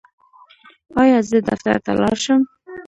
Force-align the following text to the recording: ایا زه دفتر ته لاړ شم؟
ایا 1.01 1.19
زه 1.29 1.37
دفتر 1.49 1.77
ته 1.85 1.91
لاړ 2.01 2.15
شم؟ 2.23 2.41